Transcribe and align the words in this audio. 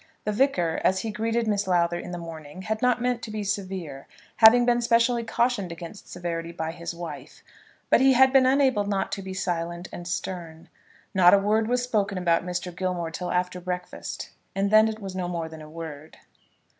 The 0.25 0.31
Vicar, 0.31 0.81
as 0.83 1.01
he 1.01 1.11
greeted 1.11 1.47
Miss 1.47 1.67
Lowther 1.67 1.99
in 1.99 2.09
the 2.09 2.17
morning, 2.17 2.63
had 2.63 2.81
not 2.81 3.03
meant 3.03 3.21
to 3.21 3.29
be 3.29 3.43
severe, 3.43 4.07
having 4.37 4.65
been 4.65 4.81
specially 4.81 5.23
cautioned 5.23 5.71
against 5.71 6.07
severity 6.11 6.51
by 6.51 6.71
his 6.71 6.95
wife; 6.95 7.43
but 7.91 8.01
he 8.01 8.13
had 8.13 8.33
been 8.33 8.47
unable 8.47 8.83
not 8.83 9.11
to 9.11 9.21
be 9.21 9.35
silent 9.35 9.89
and 9.91 10.07
stern. 10.07 10.69
Not 11.13 11.35
a 11.35 11.37
word 11.37 11.67
was 11.67 11.83
spoken 11.83 12.17
about 12.17 12.43
Mr. 12.43 12.75
Gilmore 12.75 13.11
till 13.11 13.29
after 13.29 13.61
breakfast, 13.61 14.31
and 14.55 14.71
then 14.71 14.87
it 14.87 14.99
was 14.99 15.15
no 15.15 15.27
more 15.27 15.47
than 15.47 15.61
a 15.61 15.69
word. 15.69 16.17